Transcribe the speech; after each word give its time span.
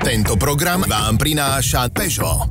Tento 0.00 0.34
program 0.34 0.82
vám 0.90 1.22
prináša 1.22 1.86
Peugeot. 1.94 2.50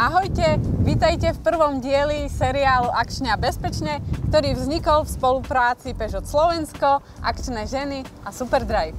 Ahojte, 0.00 0.56
vítajte 0.84 1.36
v 1.36 1.40
prvom 1.44 1.84
dieli 1.84 2.32
seriálu 2.32 2.88
Akčne 2.96 3.32
a 3.32 3.40
bezpečne, 3.40 4.00
ktorý 4.32 4.56
vznikol 4.56 5.04
v 5.04 5.12
spolupráci 5.12 5.92
Peugeot 5.92 6.24
Slovensko, 6.24 7.04
Akčné 7.20 7.68
ženy 7.68 8.08
a 8.24 8.32
Superdrive. 8.32 8.96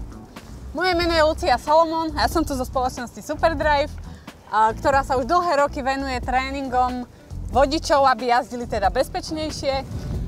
Moje 0.78 0.94
meno 0.94 1.18
je 1.18 1.24
Lucia 1.26 1.58
Solomon 1.58 2.14
a 2.14 2.26
ja 2.26 2.30
som 2.30 2.46
tu 2.46 2.54
zo 2.54 2.66
spoločnosti 2.66 3.26
Superdrive, 3.26 3.90
ktorá 4.54 5.02
sa 5.02 5.18
už 5.18 5.26
dlhé 5.26 5.66
roky 5.66 5.82
venuje 5.82 6.22
tréningom 6.22 7.10
vodičov, 7.50 8.06
aby 8.08 8.32
jazdili 8.32 8.66
teda 8.70 8.90
bezpečnejšie. 8.90 9.86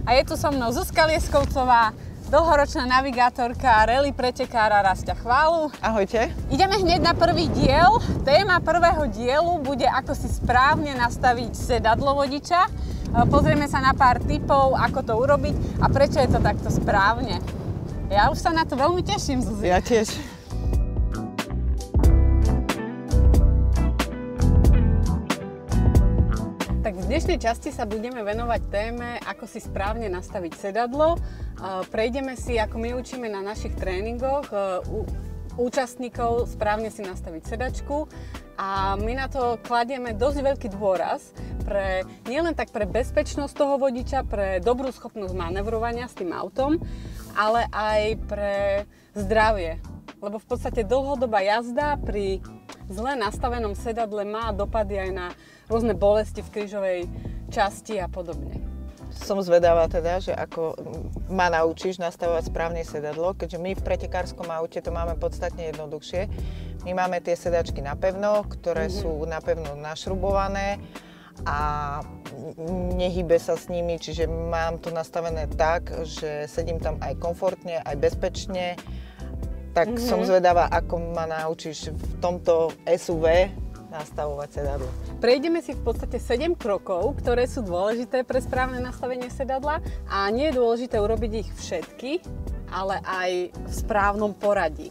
A 0.08 0.09
je 0.16 0.23
tu 0.23 0.39
so 0.39 0.48
mnou 0.52 0.71
Zuzka 0.71 1.03
Lieskovcová, 1.03 1.91
dlhoročná 2.27 2.84
navigátorka, 2.88 3.88
rally 3.88 4.12
pretekára 4.12 4.84
Rastia 4.84 5.16
Chválu. 5.16 5.72
Ahojte. 5.80 6.31
Ideme 6.52 6.80
hneď 6.80 6.99
na 6.99 7.13
prvý 7.16 7.48
diel. 7.52 7.99
Téma 8.27 8.59
prvého 8.59 9.08
dielu 9.11 9.53
bude, 9.63 9.88
ako 9.88 10.11
si 10.16 10.27
správne 10.27 10.95
nastaviť 10.95 11.52
sedadlo 11.55 12.20
vodiča. 12.20 12.67
E, 12.67 12.70
pozrieme 13.31 13.67
sa 13.72 13.80
na 13.80 13.95
pár 13.95 14.20
tipov, 14.23 14.75
ako 14.75 14.99
to 15.03 15.13
urobiť 15.16 15.55
a 15.80 15.88
prečo 15.88 16.20
je 16.20 16.30
to 16.31 16.39
takto 16.44 16.67
správne. 16.67 17.39
Ja 18.08 18.31
už 18.31 18.39
sa 18.39 18.55
na 18.55 18.63
to 18.63 18.80
veľmi 18.80 19.03
teším, 19.03 19.44
Zuzi. 19.44 19.67
Ja 19.67 19.84
tiež. 19.84 20.36
V 27.07 27.16
dnešnej 27.16 27.39
časti 27.39 27.71
sa 27.71 27.88
budeme 27.88 28.20
venovať 28.20 28.61
téme, 28.67 29.16
ako 29.23 29.47
si 29.47 29.63
správne 29.63 30.11
nastaviť 30.11 30.59
sedadlo 30.59 31.16
Prejdeme 31.88 32.36
si, 32.36 32.59
ako 32.59 32.77
my 32.77 33.00
učíme 33.00 33.31
na 33.31 33.39
našich 33.41 33.73
tréningoch, 33.80 34.45
e, 34.52 34.83
účastníkov 35.58 36.52
správne 36.52 36.94
si 36.94 37.02
nastaviť 37.02 37.47
sedačku 37.47 38.05
a 38.59 39.00
my 39.00 39.23
na 39.23 39.25
to 39.25 39.58
kladieme 39.63 40.13
dosť 40.13 40.39
veľký 40.52 40.67
dôraz 40.75 41.33
pre, 41.66 42.03
nielen 42.30 42.53
tak 42.53 42.69
pre 42.69 42.83
bezpečnosť 42.85 43.55
toho 43.55 43.80
vodiča, 43.81 44.28
pre 44.28 44.59
dobrú 44.61 44.91
schopnosť 44.91 45.33
manevrovania 45.33 46.05
s 46.05 46.19
tým 46.19 46.30
autom, 46.35 46.78
ale 47.33 47.72
aj 47.72 48.02
pre 48.30 48.55
zdravie. 49.16 49.81
Lebo 50.19 50.38
v 50.38 50.45
podstate 50.45 50.83
dlhodobá 50.83 51.39
jazda 51.39 51.97
pri 52.03 52.44
zle 52.89 53.16
nastavenom 53.16 53.75
sedadle 53.75 54.23
má 54.23 54.52
dopady 54.55 54.99
aj 54.99 55.11
na 55.11 55.27
rôzne 55.67 55.93
bolesti 55.93 56.43
v 56.43 56.52
krížovej 56.52 56.99
časti 57.52 57.99
a 57.99 58.07
podobne 58.11 58.67
som 59.17 59.39
zvedavá 59.41 59.89
teda, 59.89 60.19
že 60.21 60.33
ako 60.35 60.77
ma 61.31 61.49
naučíš 61.49 61.97
nastavovať 61.97 62.53
správne 62.53 62.83
sedadlo, 62.85 63.33
keďže 63.33 63.57
my 63.57 63.71
v 63.73 63.85
pretekárskom 63.85 64.47
aute 64.52 64.77
to 64.83 64.91
máme 64.94 65.17
podstatne 65.17 65.73
jednoduchšie. 65.73 66.29
My 66.85 66.91
máme 66.94 67.23
tie 67.23 67.33
sedačky 67.33 67.81
napevno, 67.81 68.45
ktoré 68.45 68.88
mm-hmm. 68.88 69.01
sú 69.01 69.11
napevno 69.25 69.73
našrubované 69.79 70.77
a 71.45 72.01
nehybe 72.97 73.38
sa 73.38 73.53
s 73.53 73.69
nimi, 73.69 74.01
čiže 74.01 74.25
mám 74.25 74.81
to 74.81 74.89
nastavené 74.89 75.45
tak, 75.53 75.94
že 76.05 76.49
sedím 76.49 76.81
tam 76.81 76.97
aj 77.01 77.17
komfortne, 77.22 77.77
aj 77.81 77.95
bezpečne. 77.97 78.73
Tak 79.78 79.94
mm-hmm. 79.94 80.09
som 80.09 80.25
zvedavá, 80.25 80.66
ako 80.73 81.14
ma 81.14 81.30
naučíš 81.30 81.94
v 81.94 82.14
tomto 82.17 82.73
SUV 82.81 83.53
nastavovať 83.94 84.50
sedadlo. 84.50 84.89
Prejdeme 85.22 85.61
si 85.61 85.78
v 85.78 85.86
podstate 85.86 86.17
7 86.17 86.58
krokov, 86.58 87.14
ktoré 87.22 87.45
sú 87.45 87.61
dôležité 87.61 88.25
pre 88.25 88.42
správne 88.42 88.81
nastavenie 88.81 89.30
sedadla 89.30 89.78
a 90.09 90.25
nie 90.34 90.50
je 90.50 90.58
dôležité 90.58 90.97
urobiť 90.97 91.31
ich 91.45 91.50
všetky, 91.61 92.25
ale 92.73 93.06
aj 93.06 93.53
v 93.53 93.72
správnom 93.72 94.34
poradí. 94.34 94.90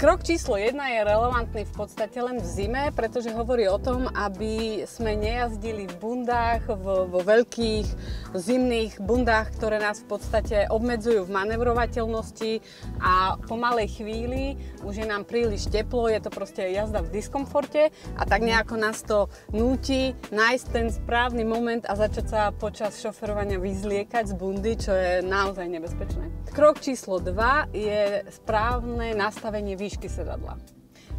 Krok 0.00 0.26
číslo 0.26 0.58
1 0.58 0.74
je 0.74 1.06
relevantný 1.06 1.62
v 1.62 1.74
podstate 1.78 2.18
len 2.18 2.42
v 2.42 2.46
zime, 2.50 2.84
pretože 2.90 3.30
hovorí 3.30 3.70
o 3.70 3.78
tom, 3.78 4.10
aby 4.10 4.82
sme 4.90 5.14
nejazdili 5.14 5.86
v 5.86 5.94
bundách, 6.02 6.66
vo, 6.66 7.06
vo 7.06 7.20
veľkých 7.22 7.86
zimných 8.34 8.98
bundách, 8.98 9.54
ktoré 9.54 9.78
nás 9.78 10.02
v 10.02 10.18
podstate 10.18 10.66
obmedzujú 10.66 11.30
v 11.30 11.34
manevrovateľnosti 11.36 12.58
a 12.98 13.38
po 13.46 13.54
malej 13.54 14.02
chvíli 14.02 14.58
už 14.82 14.98
je 14.98 15.06
nám 15.06 15.22
príliš 15.22 15.70
teplo, 15.70 16.10
je 16.10 16.18
to 16.18 16.30
proste 16.34 16.66
jazda 16.66 16.98
v 16.98 17.14
diskomforte 17.14 17.94
a 18.18 18.22
tak 18.26 18.42
nejako 18.42 18.82
nás 18.82 18.98
to 19.06 19.30
núti 19.54 20.10
nájsť 20.34 20.66
ten 20.74 20.90
správny 20.90 21.46
moment 21.46 21.86
a 21.86 21.94
začať 21.94 22.26
sa 22.26 22.42
počas 22.50 22.98
šoferovania 22.98 23.62
vyzliekať 23.62 24.32
z 24.32 24.34
bundy, 24.34 24.72
čo 24.74 24.90
je 24.90 25.22
naozaj 25.22 25.70
nebezpečné. 25.70 26.24
Krok 26.50 26.82
číslo 26.82 27.22
2 27.22 27.70
je 27.78 28.26
správne 28.32 29.19
nastavenie 29.20 29.76
výšky 29.76 30.08
sedadla. 30.08 30.56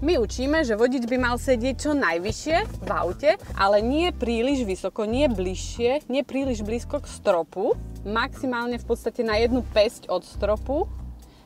My 0.02 0.18
učíme, 0.18 0.66
že 0.66 0.74
vodič 0.74 1.06
by 1.06 1.18
mal 1.22 1.38
sedieť 1.38 1.76
čo 1.78 1.92
najvyššie 1.94 2.58
v 2.82 2.90
aute, 2.90 3.38
ale 3.54 3.86
nie 3.86 4.10
príliš 4.10 4.66
vysoko, 4.66 5.06
nie 5.06 5.30
bližšie, 5.30 6.10
nie 6.10 6.26
príliš 6.26 6.66
blízko 6.66 7.06
k 7.06 7.06
stropu, 7.06 7.78
maximálne 8.02 8.82
v 8.82 8.86
podstate 8.90 9.22
na 9.22 9.38
jednu 9.38 9.62
pesť 9.62 10.10
od 10.10 10.26
stropu. 10.26 10.90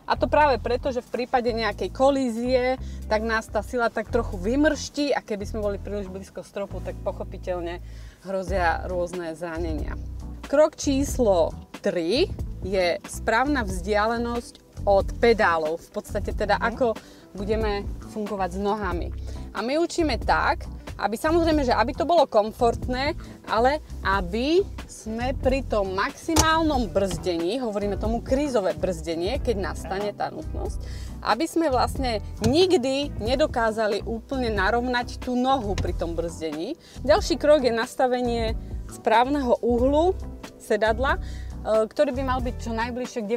A 0.08 0.16
to 0.16 0.32
práve 0.32 0.56
preto, 0.64 0.88
že 0.96 1.04
v 1.04 1.12
prípade 1.12 1.52
nejakej 1.52 1.92
kolízie, 1.92 2.80
tak 3.12 3.28
nás 3.28 3.44
tá 3.52 3.60
sila 3.60 3.92
tak 3.92 4.08
trochu 4.08 4.40
vymrští 4.40 5.12
a 5.12 5.20
keby 5.20 5.44
sme 5.44 5.60
boli 5.60 5.76
príliš 5.76 6.08
blízko 6.08 6.40
stropu, 6.40 6.80
tak 6.80 6.96
pochopiteľne 7.04 7.84
hrozia 8.24 8.88
rôzne 8.88 9.36
zranenia. 9.36 10.00
Krok 10.48 10.80
číslo 10.80 11.52
3 11.84 12.64
je 12.64 13.04
správna 13.04 13.68
vzdialenosť 13.68 14.65
od 14.86 15.10
pedálov. 15.18 15.82
V 15.82 15.90
podstate 15.92 16.32
teda 16.32 16.62
mhm. 16.62 16.64
ako 16.64 16.88
budeme 17.36 17.84
fungovať 18.16 18.56
s 18.56 18.60
nohami. 18.62 19.08
A 19.52 19.60
my 19.60 19.82
učíme 19.82 20.16
tak, 20.24 20.64
aby 20.96 21.20
samozrejme, 21.20 21.68
že 21.68 21.76
aby 21.76 21.92
to 21.92 22.08
bolo 22.08 22.24
komfortné, 22.24 23.20
ale 23.52 23.84
aby 24.00 24.64
sme 24.88 25.36
pri 25.36 25.68
tom 25.68 25.92
maximálnom 25.92 26.88
brzdení, 26.88 27.60
hovoríme 27.60 28.00
tomu 28.00 28.24
krízové 28.24 28.72
brzdenie, 28.80 29.44
keď 29.44 29.56
nastane 29.60 30.16
tá 30.16 30.32
nutnosť, 30.32 30.80
aby 31.20 31.46
sme 31.50 31.68
vlastne 31.68 32.24
nikdy 32.48 33.12
nedokázali 33.20 34.08
úplne 34.08 34.56
narovnať 34.56 35.20
tú 35.20 35.36
nohu 35.36 35.76
pri 35.76 35.92
tom 36.00 36.16
brzdení. 36.16 36.80
Ďalší 37.04 37.36
krok 37.36 37.68
je 37.68 37.76
nastavenie 37.76 38.56
správneho 38.88 39.60
uhlu 39.60 40.16
sedadla, 40.64 41.20
ktorý 41.66 42.14
by 42.14 42.24
mal 42.24 42.40
byť 42.46 42.56
čo 42.62 42.72
najbližšie 42.78 43.20
k 43.26 43.28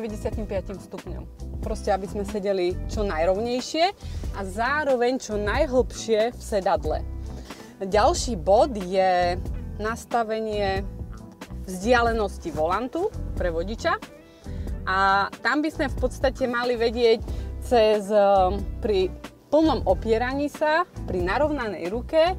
95 0.44 0.84
stupňom 0.84 1.48
proste 1.68 1.92
aby 1.92 2.06
sme 2.08 2.24
sedeli 2.24 2.72
čo 2.88 3.04
najrovnejšie 3.04 3.84
a 4.38 4.40
zároveň 4.40 5.20
čo 5.20 5.36
najhlbšie 5.36 6.32
v 6.32 6.42
sedadle. 6.42 7.04
Ďalší 7.82 8.40
bod 8.40 8.74
je 8.74 9.36
nastavenie 9.78 10.82
vzdialenosti 11.68 12.50
volantu 12.50 13.12
pre 13.36 13.52
vodiča 13.52 14.00
a 14.88 15.28
tam 15.44 15.60
by 15.60 15.68
sme 15.68 15.86
v 15.92 15.96
podstate 16.00 16.48
mali 16.48 16.74
vedieť 16.74 17.20
cez 17.60 18.08
um, 18.08 18.56
pri 18.80 19.12
plnom 19.52 19.84
opieraní 19.84 20.48
sa, 20.48 20.88
pri 21.04 21.20
narovnanej 21.20 21.92
ruke 21.92 22.32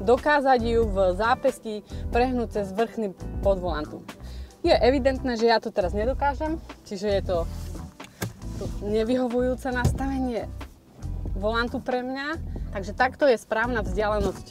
dokázať 0.00 0.60
ju 0.62 0.80
v 0.88 0.96
zápesti 1.18 1.74
prehnúť 2.08 2.62
cez 2.62 2.72
vrchný 2.72 3.12
podvolantu. 3.44 4.00
Je 4.60 4.76
evidentné, 4.76 5.40
že 5.40 5.48
ja 5.48 5.56
to 5.56 5.72
teraz 5.72 5.96
nedokážem, 5.96 6.60
čiže 6.84 7.08
je 7.08 7.22
to 7.24 7.38
nevyhovujúce 8.84 9.72
nastavenie 9.72 10.52
volantu 11.32 11.80
pre 11.80 12.04
mňa. 12.04 12.36
Takže 12.76 12.92
takto 12.92 13.24
je 13.24 13.40
správna 13.40 13.80
vzdialenosť 13.80 14.46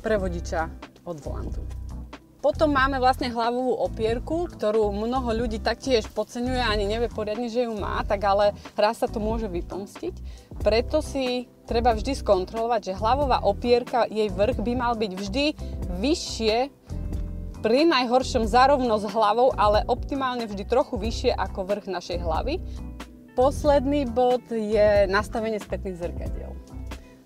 pre 0.00 0.16
vodiča 0.16 0.72
od 1.04 1.20
volantu. 1.20 1.60
Potom 2.40 2.72
máme 2.72 2.96
vlastne 2.96 3.28
hlavovú 3.28 3.84
opierku, 3.84 4.48
ktorú 4.48 4.96
mnoho 4.96 5.44
ľudí 5.44 5.60
taktiež 5.60 6.08
podceňuje 6.08 6.56
a 6.56 6.72
ani 6.72 6.88
nevie 6.88 7.12
poriadne, 7.12 7.52
že 7.52 7.68
ju 7.68 7.76
má, 7.76 8.00
tak 8.08 8.24
ale 8.24 8.56
raz 8.80 9.04
sa 9.04 9.12
to 9.12 9.20
môže 9.20 9.44
vypomstiť. 9.44 10.16
Preto 10.64 11.04
si 11.04 11.52
treba 11.68 11.92
vždy 11.92 12.16
skontrolovať, 12.16 12.80
že 12.90 12.96
hlavová 12.96 13.44
opierka, 13.44 14.08
jej 14.08 14.32
vrch 14.32 14.56
by 14.56 14.72
mal 14.72 14.96
byť 14.96 15.12
vždy 15.20 15.44
vyššie 16.00 16.79
pri 17.60 17.84
najhoršom 17.84 18.48
zárovno 18.48 18.96
s 18.96 19.04
hlavou, 19.04 19.52
ale 19.52 19.84
optimálne 19.84 20.48
vždy 20.48 20.64
trochu 20.64 20.96
vyššie 20.96 21.36
ako 21.36 21.68
vrch 21.68 21.86
našej 21.92 22.18
hlavy. 22.24 22.56
Posledný 23.36 24.08
bod 24.08 24.42
je 24.48 25.04
nastavenie 25.06 25.60
spätných 25.60 26.00
zrkadiel. 26.00 26.52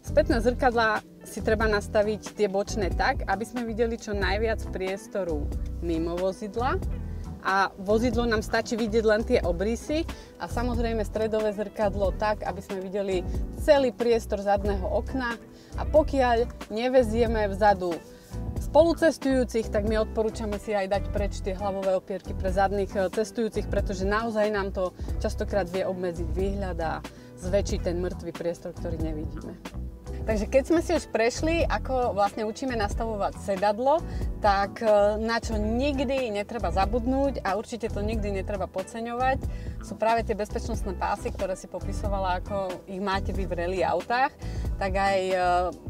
Spätné 0.04 0.42
zrkadla 0.42 1.00
si 1.24 1.40
treba 1.40 1.64
nastaviť 1.64 2.36
tie 2.36 2.50
bočné 2.50 2.92
tak, 2.92 3.24
aby 3.24 3.44
sme 3.46 3.64
videli 3.64 3.96
čo 3.96 4.12
najviac 4.12 4.60
priestoru 4.68 5.48
mimo 5.80 6.18
vozidla 6.18 6.76
a 7.44 7.72
vozidlo 7.80 8.28
nám 8.28 8.40
stačí 8.44 8.76
vidieť 8.76 9.04
len 9.04 9.22
tie 9.24 9.40
obrysy 9.40 10.04
a 10.40 10.48
samozrejme 10.48 11.04
stredové 11.04 11.52
zrkadlo 11.56 12.12
tak, 12.16 12.44
aby 12.44 12.60
sme 12.60 12.84
videli 12.84 13.24
celý 13.60 13.92
priestor 13.92 14.44
zadného 14.44 14.84
okna 14.84 15.36
a 15.80 15.82
pokiaľ 15.88 16.68
nevezieme 16.72 17.48
vzadu 17.48 17.96
spolucestujúcich, 18.74 19.70
tak 19.70 19.86
my 19.86 20.02
odporúčame 20.02 20.58
si 20.58 20.74
aj 20.74 20.90
dať 20.90 21.04
preč 21.14 21.38
tie 21.38 21.54
hlavové 21.54 21.94
opierky 21.94 22.34
pre 22.34 22.50
zadných 22.50 22.90
e, 22.90 23.06
cestujúcich, 23.06 23.70
pretože 23.70 24.02
naozaj 24.02 24.50
nám 24.50 24.74
to 24.74 24.90
častokrát 25.22 25.70
vie 25.70 25.86
obmedziť 25.86 26.28
výhľad 26.34 26.78
a 26.82 26.98
zväčšiť 27.38 27.80
ten 27.86 28.02
mŕtvý 28.02 28.34
priestor, 28.34 28.74
ktorý 28.74 28.98
nevidíme. 28.98 29.54
Takže 30.26 30.50
keď 30.50 30.62
sme 30.66 30.80
si 30.82 30.90
už 30.90 31.06
prešli, 31.06 31.62
ako 31.62 32.18
vlastne 32.18 32.50
učíme 32.50 32.74
nastavovať 32.74 33.38
sedadlo, 33.46 34.02
tak 34.42 34.82
e, 34.82 35.22
na 35.22 35.38
čo 35.38 35.54
nikdy 35.54 36.34
netreba 36.34 36.74
zabudnúť 36.74 37.46
a 37.46 37.54
určite 37.54 37.86
to 37.94 38.02
nikdy 38.02 38.34
netreba 38.34 38.66
podceňovať, 38.66 39.38
sú 39.86 39.94
práve 39.94 40.26
tie 40.26 40.34
bezpečnostné 40.34 40.98
pásy, 40.98 41.30
ktoré 41.30 41.54
si 41.54 41.70
popisovala, 41.70 42.42
ako 42.42 42.74
ich 42.90 42.98
máte 42.98 43.30
vy 43.30 43.46
v 43.46 43.54
rally 43.54 43.80
autách. 43.86 44.34
Tak 44.82 44.92
aj 44.98 45.20
e, 45.30 45.36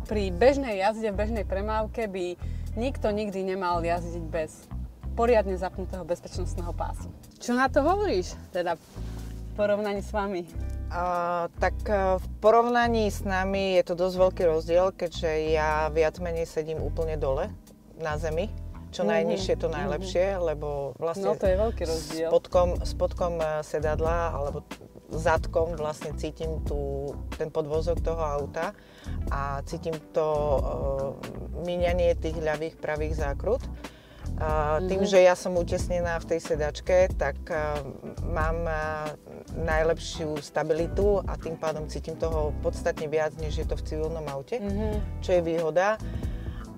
pri 0.05 0.29
bežnej 0.37 0.85
jazde, 0.85 1.09
v 1.09 1.17
bežnej 1.17 1.49
premávke 1.49 2.13
by 2.13 2.37
nikto 2.75 3.11
nikdy 3.11 3.55
nemal 3.55 3.83
jazdiť 3.83 4.25
bez 4.31 4.67
poriadne 5.15 5.55
zapnutého 5.55 6.03
bezpečnostného 6.03 6.75
pásu. 6.75 7.07
Čo 7.39 7.55
na 7.55 7.71
to 7.71 7.87
hovoríš, 7.87 8.35
teda 8.51 8.75
v 8.75 8.85
porovnaní 9.55 10.03
s 10.03 10.11
vami? 10.11 10.43
Uh, 10.91 11.51
tak 11.59 11.75
uh, 11.87 12.19
v 12.19 12.27
porovnaní 12.39 13.11
s 13.11 13.23
nami 13.23 13.79
je 13.79 13.83
to 13.87 13.95
dosť 13.99 14.17
veľký 14.19 14.43
rozdiel, 14.47 14.87
keďže 14.95 15.55
ja 15.55 15.91
viac 15.91 16.19
menej 16.19 16.47
sedím 16.47 16.83
úplne 16.83 17.19
dole 17.19 17.51
na 17.99 18.19
zemi. 18.19 18.51
Čo 18.95 19.03
mm-hmm. 19.03 19.11
najnižšie, 19.11 19.55
to 19.59 19.69
najlepšie, 19.71 20.27
mm-hmm. 20.35 20.47
lebo 20.55 20.69
vlastne 21.03 21.35
no, 21.35 21.39
to 21.39 21.51
je 21.51 21.57
veľký 21.59 21.83
rozdiel. 21.83 22.29
Spodkom, 22.31 22.69
spodkom 22.87 23.35
sedadla 23.67 24.35
alebo 24.35 24.63
zadkom 25.13 25.77
vlastne 25.77 26.17
cítim 26.17 26.65
tú, 26.65 27.13
ten 27.37 27.53
podvozok 27.53 28.01
toho 28.01 28.21
auta 28.21 28.73
a 29.29 29.61
cítim 29.69 29.95
to 30.17 30.29
uh, 30.29 30.61
míňanie 31.65 32.17
tých 32.17 32.39
ľavých 32.41 32.81
pravých 32.81 33.21
zákrut. 33.21 33.61
Uh, 34.35 34.81
tým, 34.89 35.05
mm-hmm. 35.05 35.13
že 35.15 35.21
ja 35.21 35.37
som 35.37 35.55
utesnená 35.55 36.19
v 36.19 36.35
tej 36.35 36.41
sedačke, 36.43 37.13
tak 37.15 37.37
uh, 37.53 37.79
mám 38.25 38.67
uh, 38.67 39.13
najlepšiu 39.55 40.41
stabilitu 40.41 41.23
a 41.23 41.37
tým 41.37 41.55
pádom 41.61 41.87
cítim 41.87 42.17
toho 42.17 42.51
podstatne 42.65 43.07
viac, 43.07 43.37
než 43.39 43.63
je 43.63 43.67
to 43.69 43.77
v 43.77 43.85
civilnom 43.85 44.27
aute, 44.27 44.59
mm-hmm. 44.59 45.23
čo 45.23 45.39
je 45.39 45.41
výhoda. 45.45 46.01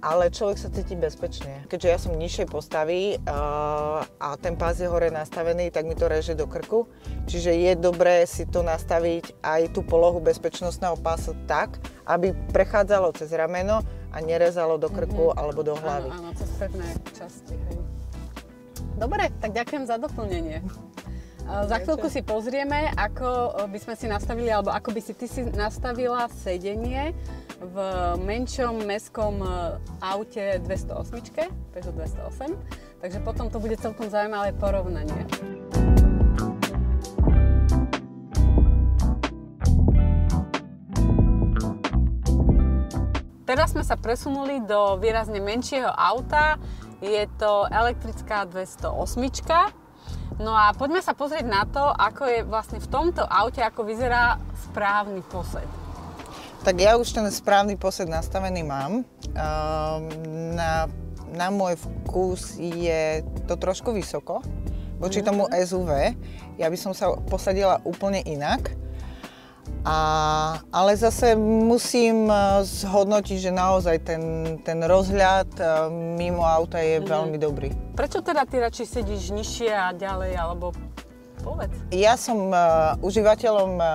Ale 0.05 0.29
človek 0.29 0.59
sa 0.61 0.69
cíti 0.69 0.93
bezpečne. 0.97 1.65
Keďže 1.73 1.89
ja 1.89 1.99
som 1.99 2.13
nižšej 2.17 2.47
postavy 2.53 3.17
uh, 3.17 4.05
a 4.05 4.29
ten 4.37 4.55
pás 4.55 4.77
je 4.81 4.89
hore 4.89 5.09
nastavený, 5.09 5.73
tak 5.73 5.89
mi 5.89 5.97
to 5.97 6.07
reže 6.07 6.37
do 6.37 6.45
krku. 6.45 6.85
Čiže 7.27 7.53
je 7.57 7.73
dobré 7.77 8.29
si 8.29 8.45
to 8.45 8.61
nastaviť 8.61 9.41
aj 9.41 9.73
tú 9.73 9.81
polohu 9.81 10.21
bezpečnostného 10.21 11.01
pásu 11.01 11.33
tak, 11.49 11.81
aby 12.05 12.37
prechádzalo 12.53 13.17
cez 13.17 13.33
rameno 13.33 13.81
a 14.13 14.17
nerezalo 14.21 14.77
do 14.77 14.93
krku 14.93 15.33
mm-hmm. 15.33 15.41
alebo 15.41 15.61
do 15.65 15.75
hlavy. 15.75 16.11
Áno, 16.13 16.31
áno, 16.31 16.39
cez 16.39 16.51
pevné 16.57 16.87
časti. 17.17 17.57
Hej. 17.57 17.79
Dobre, 18.97 19.29
tak 19.45 19.53
ďakujem 19.53 19.85
za 19.85 19.97
doplnenie. 20.01 20.65
Za 21.47 21.79
chvíľku 21.79 22.11
si 22.11 22.27
pozrieme, 22.27 22.91
ako 22.99 23.55
by 23.71 23.79
sme 23.79 23.95
si 23.95 24.11
nastavili, 24.11 24.51
alebo 24.51 24.75
ako 24.75 24.91
by 24.91 24.99
si 24.99 25.15
ty 25.15 25.31
si 25.31 25.47
nastavila 25.47 26.27
sedenie 26.43 27.15
v 27.61 27.77
menšom 28.21 28.85
mestskom 28.85 29.41
e, 29.41 29.49
aute 30.05 30.61
208, 30.61 31.49
Peugeot 31.73 31.95
208. 31.95 32.53
Takže 33.01 33.19
potom 33.25 33.49
to 33.49 33.61
bude 33.61 33.77
celkom 33.81 34.09
zaujímavé 34.13 34.53
porovnanie. 34.57 35.25
Teraz 43.47 43.73
sme 43.73 43.87
sa 43.87 43.95
presunuli 43.95 44.61
do 44.67 44.99
výrazne 44.99 45.39
menšieho 45.39 45.89
auta. 45.89 46.59
Je 46.99 47.25
to 47.39 47.71
elektrická 47.71 48.45
208. 48.45 49.23
No 50.37 50.53
a 50.53 50.75
poďme 50.77 51.01
sa 51.01 51.17
pozrieť 51.17 51.47
na 51.49 51.65
to, 51.65 51.81
ako 51.81 52.23
je 52.29 52.41
vlastne 52.45 52.83
v 52.83 52.89
tomto 52.91 53.25
aute, 53.25 53.63
ako 53.65 53.89
vyzerá 53.89 54.37
správny 54.69 55.25
posed. 55.25 55.86
Tak 56.67 56.83
ja 56.83 56.99
už 56.99 57.15
ten 57.15 57.23
správny 57.31 57.79
posed 57.79 58.11
nastavený 58.11 58.67
mám. 58.67 59.07
Na, 60.59 60.91
na 61.31 61.49
môj 61.55 61.79
vkus 61.79 62.59
je 62.59 63.23
to 63.47 63.55
trošku 63.55 63.95
vysoko 63.95 64.43
voči 64.99 65.23
tomu 65.23 65.47
mhm. 65.47 65.63
SUV. 65.63 65.91
Ja 66.59 66.67
by 66.67 66.75
som 66.75 66.91
sa 66.91 67.15
posadila 67.31 67.79
úplne 67.87 68.19
inak. 68.27 68.75
A, 69.87 70.59
ale 70.75 70.99
zase 70.99 71.39
musím 71.39 72.27
e, 72.27 72.35
zhodnotiť, 72.67 73.39
že 73.39 73.55
naozaj 73.55 73.97
ten, 74.03 74.23
ten 74.67 74.83
rozhľad 74.83 75.47
e, 75.47 75.63
mimo 76.19 76.43
auta 76.43 76.83
je 76.83 76.99
mm. 76.99 77.07
veľmi 77.07 77.39
dobrý. 77.39 77.71
Prečo 77.95 78.19
teda 78.19 78.43
ty 78.51 78.59
radšej 78.59 78.83
sedíš 78.83 79.31
nižšie 79.31 79.71
a 79.71 79.95
ďalej, 79.95 80.35
alebo 80.35 80.75
povedz? 81.47 81.71
Ja 81.95 82.19
som 82.19 82.51
uh, 82.51 82.99
užívateľom 82.99 83.71
uh, 83.79 83.87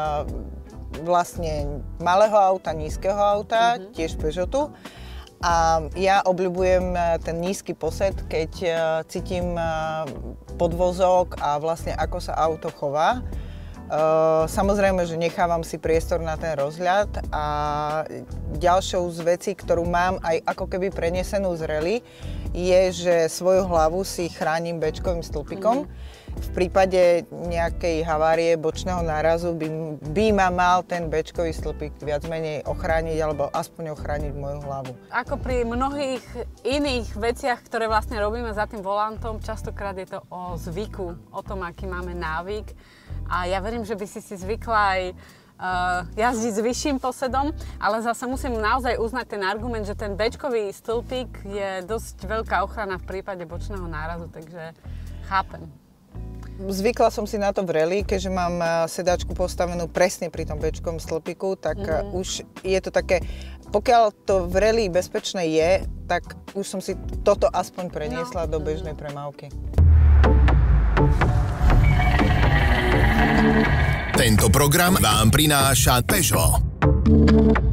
vlastne 1.04 1.82
malého 2.04 2.36
auta, 2.36 2.76
nízkeho 2.76 3.18
auta, 3.18 3.78
mm-hmm. 3.78 3.94
tiež 3.96 4.20
Peugeotu. 4.20 4.72
A 5.42 5.82
ja 5.98 6.22
obľúbujem 6.22 6.94
ten 7.26 7.42
nízky 7.42 7.74
posed, 7.74 8.14
keď 8.30 8.52
uh, 8.62 8.74
cítim 9.10 9.58
uh, 9.58 10.06
podvozok 10.62 11.42
a 11.42 11.58
vlastne 11.58 11.98
ako 11.98 12.22
sa 12.22 12.38
auto 12.38 12.70
chová. 12.70 13.26
Uh, 13.92 14.48
samozrejme, 14.48 15.04
že 15.04 15.20
nechávam 15.20 15.68
si 15.68 15.76
priestor 15.76 16.24
na 16.24 16.40
ten 16.40 16.56
rozhľad 16.56 17.28
a 17.28 17.46
ďalšou 18.56 19.04
z 19.12 19.20
vecí, 19.20 19.52
ktorú 19.52 19.84
mám 19.84 20.16
aj 20.24 20.48
ako 20.48 20.72
keby 20.72 20.96
prenesenú 20.96 21.52
z 21.60 21.68
je, 22.56 22.82
že 22.92 23.16
svoju 23.28 23.68
hlavu 23.68 24.08
si 24.08 24.32
chránim 24.32 24.80
bečkovým 24.80 25.20
stĺpikom. 25.20 25.92
V 26.32 26.50
prípade 26.56 27.28
nejakej 27.28 28.08
havárie 28.08 28.56
bočného 28.56 29.04
nárazu 29.04 29.52
by, 29.52 29.68
by 30.00 30.26
ma 30.32 30.48
mal 30.48 30.88
ten 30.88 31.12
bečkový 31.12 31.52
stĺpik 31.52 32.00
viac 32.00 32.24
menej 32.32 32.64
ochrániť 32.64 33.20
alebo 33.20 33.52
aspoň 33.52 33.92
ochrániť 33.92 34.32
moju 34.40 34.64
hlavu. 34.64 34.96
Ako 35.12 35.36
pri 35.36 35.68
mnohých 35.68 36.24
iných 36.64 37.12
veciach, 37.20 37.60
ktoré 37.68 37.92
vlastne 37.92 38.16
robíme 38.24 38.56
za 38.56 38.64
tým 38.72 38.80
volantom, 38.80 39.44
častokrát 39.44 40.00
je 40.00 40.08
to 40.08 40.24
o 40.32 40.56
zvyku, 40.56 41.20
o 41.36 41.42
tom, 41.44 41.68
aký 41.68 41.84
máme 41.92 42.16
návyk 42.16 42.72
a 43.32 43.48
ja 43.48 43.64
verím, 43.64 43.88
že 43.88 43.96
by 43.96 44.04
si 44.04 44.20
si 44.20 44.36
zvykla 44.36 44.80
aj 44.92 45.02
uh, 45.16 46.04
jazdiť 46.20 46.52
s 46.52 46.60
vyšším 46.60 46.98
posedom, 47.00 47.56
ale 47.80 48.04
zase 48.04 48.28
musím 48.28 48.60
naozaj 48.60 49.00
uznať 49.00 49.26
ten 49.40 49.42
argument, 49.48 49.88
že 49.88 49.96
ten 49.96 50.20
bečkový 50.20 50.76
stĺpik 50.76 51.48
je 51.48 51.88
dosť 51.88 52.28
veľká 52.28 52.60
ochrana 52.68 53.00
v 53.00 53.08
prípade 53.08 53.48
bočného 53.48 53.88
nárazu, 53.88 54.28
takže 54.28 54.76
chápem. 55.32 55.64
Zvykla 56.62 57.10
som 57.10 57.26
si 57.26 57.42
na 57.42 57.50
to 57.56 57.66
v 57.66 57.74
rally, 57.74 58.00
keďže 58.06 58.30
mám 58.30 58.60
eh, 58.60 58.70
sedačku 58.86 59.34
postavenú 59.34 59.88
presne 59.88 60.28
pri 60.28 60.46
tom 60.46 60.60
bečkom 60.60 61.00
stĺpiku, 61.00 61.56
tak 61.58 61.80
mm-hmm. 61.80 62.20
už 62.20 62.46
je 62.62 62.80
to 62.84 62.92
také, 62.92 63.24
pokiaľ 63.72 64.12
to 64.28 64.46
v 64.46 64.56
rally 64.60 64.86
bezpečné 64.92 65.48
je, 65.48 65.72
tak 66.06 66.36
už 66.54 66.68
som 66.68 66.84
si 66.84 67.00
toto 67.24 67.48
aspoň 67.48 67.88
preniesla 67.88 68.46
no. 68.46 68.52
do 68.52 68.58
bežnej 68.60 68.94
premávky. 68.94 69.48
Tento 74.14 74.54
program 74.54 75.02
vám 75.02 75.34
prináša 75.34 76.06
Peugeot. 76.06 77.71